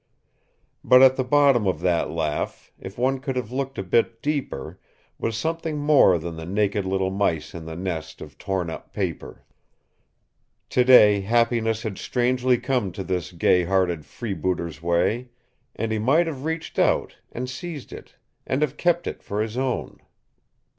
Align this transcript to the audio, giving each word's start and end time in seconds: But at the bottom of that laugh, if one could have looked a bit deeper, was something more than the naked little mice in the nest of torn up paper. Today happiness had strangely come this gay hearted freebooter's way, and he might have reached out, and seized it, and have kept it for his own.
But 0.83 1.03
at 1.03 1.15
the 1.15 1.23
bottom 1.23 1.67
of 1.67 1.79
that 1.81 2.09
laugh, 2.09 2.71
if 2.79 2.97
one 2.97 3.19
could 3.19 3.35
have 3.35 3.51
looked 3.51 3.77
a 3.77 3.83
bit 3.83 4.19
deeper, 4.23 4.79
was 5.19 5.37
something 5.37 5.77
more 5.77 6.17
than 6.17 6.37
the 6.37 6.45
naked 6.47 6.87
little 6.87 7.11
mice 7.11 7.53
in 7.53 7.65
the 7.65 7.75
nest 7.75 8.19
of 8.19 8.39
torn 8.39 8.71
up 8.71 8.93
paper. 8.93 9.43
Today 10.71 11.21
happiness 11.21 11.83
had 11.83 11.99
strangely 11.99 12.57
come 12.57 12.91
this 12.91 13.31
gay 13.31 13.63
hearted 13.65 14.03
freebooter's 14.03 14.81
way, 14.81 15.29
and 15.75 15.91
he 15.91 15.99
might 15.99 16.25
have 16.25 16.45
reached 16.45 16.79
out, 16.79 17.17
and 17.31 17.47
seized 17.47 17.93
it, 17.93 18.15
and 18.47 18.63
have 18.63 18.77
kept 18.77 19.05
it 19.05 19.21
for 19.21 19.39
his 19.39 19.55
own. 19.55 19.99